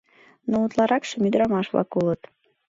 [0.49, 2.21] Но утларакшым ӱдырамаш-влак улыт.